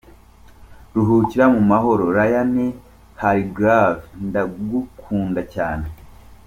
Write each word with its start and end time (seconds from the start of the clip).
Ruhukira 0.95 1.45
mu 1.53 1.61
mahoro 1.71 2.03
Ryan 2.15 2.51
Hargrave 3.21 4.01
ndagukunda 4.27 5.41
cyane. 5.53 5.85